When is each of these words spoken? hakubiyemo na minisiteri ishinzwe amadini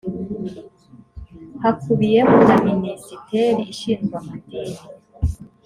hakubiyemo 1.61 2.37
na 2.47 2.55
minisiteri 2.67 3.61
ishinzwe 3.73 4.13
amadini 4.21 4.81